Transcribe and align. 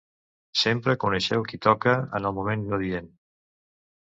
Sempre 0.61 0.95
coneixeu 1.03 1.45
qui 1.51 1.59
toca, 1.67 1.93
en 2.21 2.27
el 2.31 2.35
moment 2.39 2.65
adient. 2.79 3.13